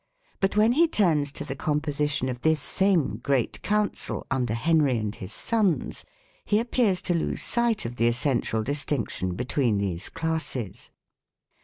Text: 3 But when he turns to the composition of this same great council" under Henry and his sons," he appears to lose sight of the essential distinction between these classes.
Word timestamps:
3 0.31 0.37
But 0.39 0.57
when 0.57 0.71
he 0.71 0.87
turns 0.87 1.31
to 1.33 1.45
the 1.45 1.55
composition 1.55 2.27
of 2.27 2.41
this 2.41 2.59
same 2.59 3.17
great 3.17 3.61
council" 3.61 4.25
under 4.31 4.55
Henry 4.55 4.97
and 4.97 5.13
his 5.13 5.31
sons," 5.31 6.05
he 6.43 6.59
appears 6.59 7.03
to 7.03 7.13
lose 7.13 7.43
sight 7.43 7.85
of 7.85 7.97
the 7.97 8.07
essential 8.07 8.63
distinction 8.63 9.35
between 9.35 9.77
these 9.77 10.09
classes. 10.09 10.89